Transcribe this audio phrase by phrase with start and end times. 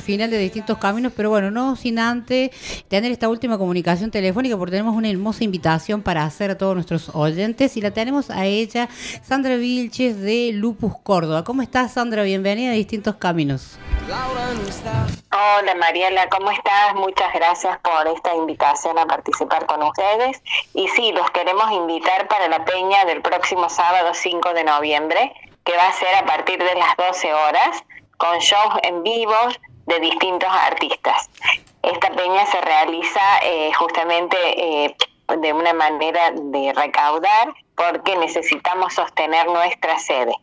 [0.00, 2.50] final de distintos caminos, pero bueno, no sin antes
[2.88, 7.14] tener esta última comunicación telefónica, porque tenemos una hermosa invitación para hacer a todos nuestros
[7.14, 8.88] oyentes y la tenemos a ella,
[9.22, 11.44] Sandra Vilches de Lupus Córdoba.
[11.44, 12.24] ¿Cómo estás, Sandra?
[12.24, 13.78] Bienvenida a Distintos Caminos.
[15.30, 16.96] Hola Mariela, ¿cómo estás?
[16.96, 20.42] Muchas gracias por esta invitación a participar con ustedes.
[20.74, 25.32] Y sí, los queremos invitar para la peña del próximo sábado 5 de noviembre,
[25.62, 27.84] que va a ser a partir de las 12 horas,
[28.18, 29.34] con shows en vivo
[29.86, 31.30] de distintos artistas.
[31.82, 34.96] Esta peña se realiza eh, justamente eh,
[35.38, 40.34] de una manera de recaudar porque necesitamos sostener nuestra sede.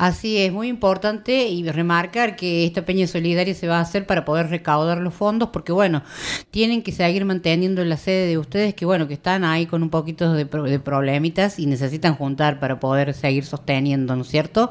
[0.00, 4.24] Así es, muy importante y remarcar que esta peña solidaria se va a hacer para
[4.24, 6.02] poder recaudar los fondos, porque bueno,
[6.50, 9.90] tienen que seguir manteniendo la sede de ustedes, que bueno, que están ahí con un
[9.90, 14.70] poquito de, problemitas y necesitan juntar para poder seguir sosteniendo, ¿no es cierto?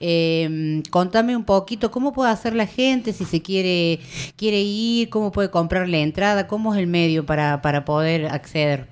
[0.00, 4.00] Eh, contame un poquito cómo puede hacer la gente si se quiere,
[4.34, 8.88] quiere ir, cómo puede comprar la entrada, cómo es el medio para, para poder acceder.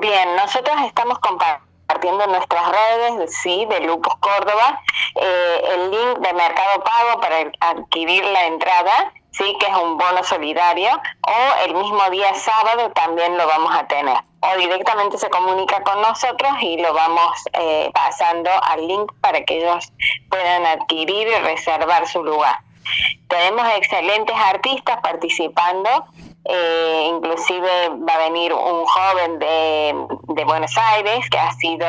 [0.00, 1.65] Bien, nosotros estamos compartiendo
[1.96, 4.82] compartiendo en nuestras redes, sí, de Lupus Córdoba,
[5.14, 10.22] eh, el link de Mercado Pago para adquirir la entrada, sí, que es un bono
[10.22, 10.90] solidario,
[11.22, 14.16] o el mismo día sábado también lo vamos a tener.
[14.40, 19.56] O directamente se comunica con nosotros y lo vamos eh, pasando al link para que
[19.58, 19.90] ellos
[20.28, 22.58] puedan adquirir y reservar su lugar.
[23.28, 26.06] Tenemos excelentes artistas participando
[26.48, 31.86] eh, inclusive va a venir un joven de, de Buenos Aires que ha sido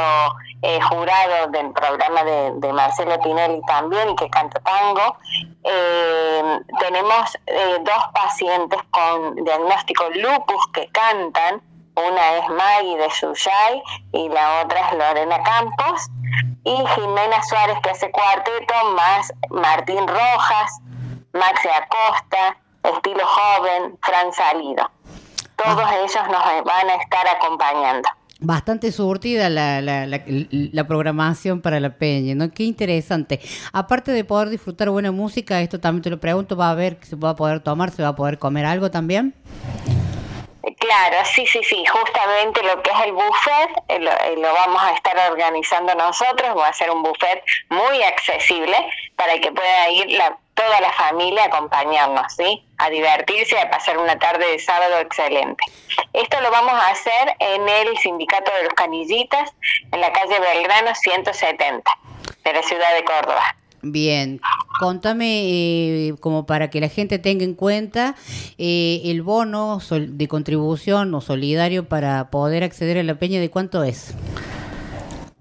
[0.64, 5.18] eh, jurado del programa de, Marcelo Tinelli también y que canta tango.
[5.64, 7.38] Eh, tenemos
[7.82, 11.62] dos pacientes con diagnóstico lupus que cantan.
[11.96, 16.08] Una es Maggie de Suyay y la otra es Lorena Campos.
[16.64, 20.80] Y Jimena Suárez que hace cuarteto, más Martín Rojas,
[21.34, 22.58] Maxi Acosta,
[22.96, 24.90] estilo joven, Fran Salido.
[25.56, 25.96] Todos ah.
[25.98, 28.10] ellos nos van a estar acompañando.
[28.40, 32.52] Bastante surtida la, la, la, programación para la peña, ¿no?
[32.52, 33.40] Qué interesante.
[33.74, 37.16] Aparte de poder disfrutar buena música, esto también te lo pregunto, ¿va a haber se
[37.16, 39.34] va a poder tomar, se va a poder comer algo también?
[40.78, 44.84] Claro, sí, sí, sí, justamente lo que es el buffet eh, lo, eh, lo, vamos
[44.84, 48.76] a estar organizando nosotros, va a ser un buffet muy accesible
[49.16, 52.66] para que pueda ir la toda la familia a acompañarnos, ¿sí?
[52.80, 55.64] A divertirse y a pasar una tarde de sábado excelente.
[56.14, 59.54] Esto lo vamos a hacer en el Sindicato de los Canillitas,
[59.92, 61.92] en la calle Belgrano 170,
[62.44, 63.56] de la ciudad de Córdoba.
[63.84, 64.42] Bien,
[64.80, 68.16] contame eh, como para que la gente tenga en cuenta
[68.58, 73.84] eh, el bono de contribución o solidario para poder acceder a la peña, ¿de cuánto
[73.84, 74.16] es?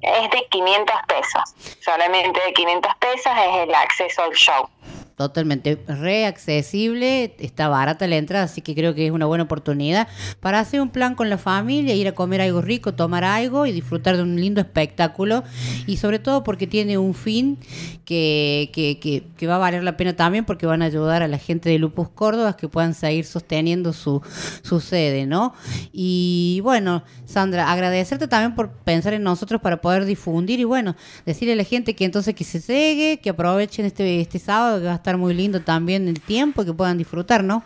[0.03, 4.69] Es de 500 pesos, solamente de 500 pesos es el acceso al show
[5.17, 10.09] totalmente reaccesible, está barata la entrada, así que creo que es una buena oportunidad
[10.41, 13.73] para hacer un plan con la familia, ir a comer algo rico, tomar algo y
[13.73, 15.43] disfrutar de un lindo espectáculo
[15.87, 17.59] y sobre todo porque tiene un fin
[18.05, 18.99] que, que,
[19.37, 21.79] que, va a valer la pena también porque van a ayudar a la gente de
[21.79, 24.21] Lupus Córdoba que puedan seguir sosteniendo su,
[24.63, 25.55] su sede, ¿no?
[25.93, 30.95] Y bueno, Sandra, agradecerte también por pensar en nosotros para poder difundir y bueno,
[31.25, 34.87] decirle a la gente que entonces que se segue, que aprovechen este, este sábado que
[34.87, 37.63] va a estar muy lindo también el tiempo que puedan disfrutar, ¿no?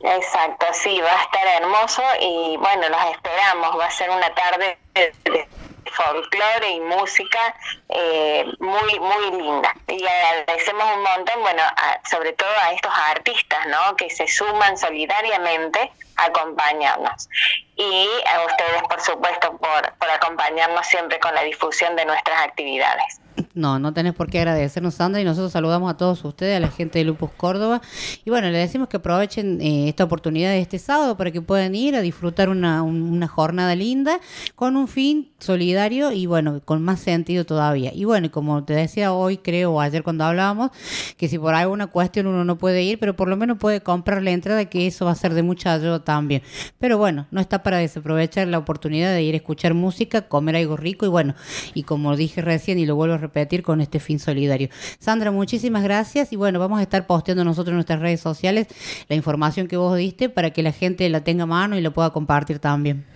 [0.00, 4.78] Exacto, sí, va a estar hermoso y bueno, los esperamos, va a ser una tarde
[4.94, 5.48] de
[5.90, 7.54] folclore y música
[7.88, 9.74] eh, muy, muy linda.
[9.88, 11.62] Y agradecemos un montón, bueno,
[12.08, 13.96] sobre todo a estos artistas, ¿no?
[13.96, 17.28] Que se suman solidariamente a acompañarnos.
[17.76, 23.20] Y a ustedes, por supuesto, por acompañarnos siempre con la difusión de nuestras actividades.
[23.58, 26.70] No, no tenés por qué agradecernos, Sandra, y nosotros saludamos a todos ustedes, a la
[26.70, 27.82] gente de Lupus Córdoba.
[28.24, 31.74] Y bueno, le decimos que aprovechen eh, esta oportunidad de este sábado para que puedan
[31.74, 34.20] ir a disfrutar una, una jornada linda
[34.54, 37.90] con un fin solidario y bueno, con más sentido todavía.
[37.92, 40.70] Y bueno, como te decía hoy, creo, o ayer cuando hablábamos,
[41.16, 44.22] que si por alguna cuestión uno no puede ir, pero por lo menos puede comprar
[44.22, 46.42] la entrada, que eso va a ser de mucha ayuda también.
[46.78, 50.76] Pero bueno, no está para desaprovechar la oportunidad de ir a escuchar música, comer algo
[50.76, 51.34] rico y bueno,
[51.74, 54.68] y como dije recién y lo vuelvo a repetir con este fin solidario.
[54.98, 58.68] Sandra, muchísimas gracias y bueno, vamos a estar posteando nosotros en nuestras redes sociales
[59.08, 61.90] la información que vos diste para que la gente la tenga a mano y la
[61.90, 63.06] pueda compartir también.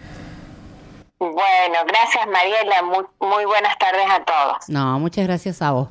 [1.19, 4.69] Bueno, gracias Mariela, muy, muy buenas tardes a todos.
[4.69, 5.89] No, muchas gracias a vos.